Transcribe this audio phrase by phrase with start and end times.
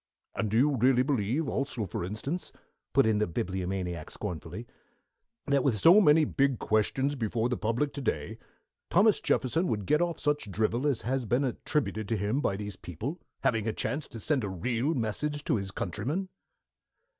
[0.33, 2.51] "And do you really believe, also for instance,"
[2.91, 4.65] put in the Bibliomaniac scornfully,
[5.45, 8.39] "that with so many big questions before the public to day
[8.89, 12.77] Thomas Jefferson would get off such drivel as has been attributed to him by these
[12.77, 16.29] people, having a chance to send a real message to his countrymen?"